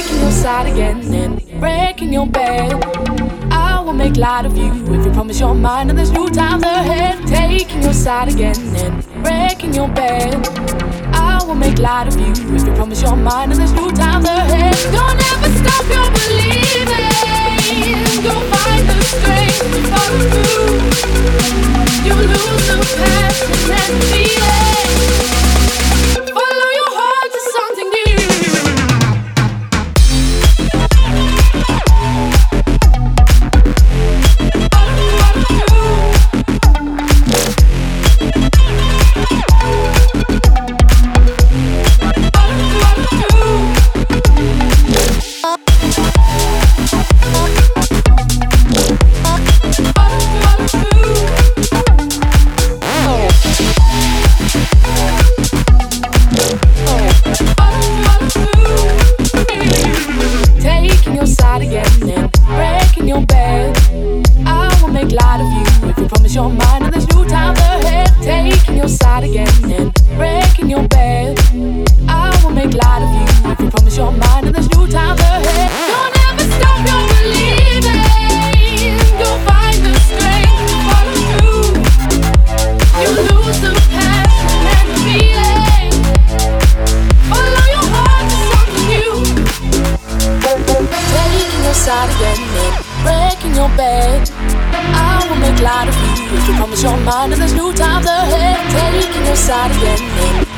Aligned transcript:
Taking 0.00 0.20
your 0.22 0.30
side 0.30 0.66
again 0.66 1.14
and 1.14 1.60
breaking 1.60 2.10
your 2.10 2.26
bed. 2.26 2.72
I 3.52 3.82
will 3.84 3.92
make 3.92 4.16
light 4.16 4.46
of 4.46 4.56
you 4.56 4.72
if 4.94 5.04
you 5.04 5.12
promise 5.12 5.38
your 5.38 5.54
mind 5.54 5.90
and 5.90 5.98
there's 5.98 6.10
new 6.10 6.30
times 6.30 6.62
ahead. 6.62 7.26
Taking 7.26 7.82
your 7.82 7.92
side 7.92 8.28
again 8.32 8.56
and 8.76 9.04
breaking 9.22 9.74
your 9.74 9.88
bed. 9.88 10.34
I 11.12 11.44
will 11.44 11.54
make 11.54 11.78
light 11.78 12.08
of 12.08 12.18
you 12.18 12.32
if 12.32 12.66
you 12.66 12.72
promise 12.72 13.02
your 13.02 13.14
mind 13.14 13.52
and 13.52 13.60
there's 13.60 13.74
new 13.74 13.90
times 13.92 14.24
ahead. 14.24 14.74
Don't 14.90 15.20
ever 15.32 15.50
stop 15.60 15.84
your 15.92 15.99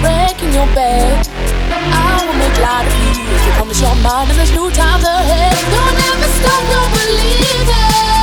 breaking 0.00 0.52
your 0.52 0.66
bed. 0.74 1.28
I 1.70 2.24
will 2.26 2.38
make 2.38 2.58
light 2.58 2.86
of 2.86 2.92
you 3.02 3.15
mind 4.06 4.30
there's 4.30 4.52
new 4.52 4.70
times 4.70 5.04
ahead. 5.04 5.56
Don't 5.74 5.98
ever 6.10 6.28
stop 6.38 6.62
your 6.72 6.86
believing. 6.96 8.15